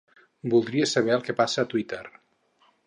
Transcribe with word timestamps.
Voldria 0.53 0.87
saber 0.93 1.13
el 1.19 1.27
que 1.29 1.37
passa 1.43 1.63
a 1.65 1.71
Twitter. 1.75 2.03